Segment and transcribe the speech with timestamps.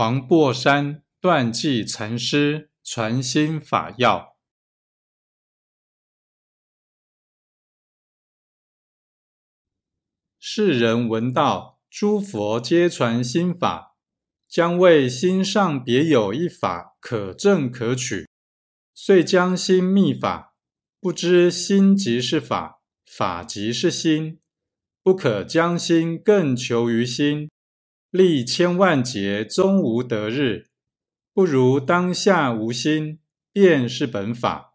[0.00, 4.34] 黄檗山断际禅师传心法要：
[10.38, 13.98] 世人闻道，诸佛皆传心法，
[14.48, 18.26] 将为心上别有一法可证可取，
[18.94, 20.54] 遂将心密法，
[20.98, 24.40] 不知心即是法，法即是心，
[25.02, 27.50] 不可将心更求于心。
[28.10, 30.70] 历千万劫终无得日，
[31.32, 33.20] 不如当下无心，
[33.52, 34.69] 便是本法。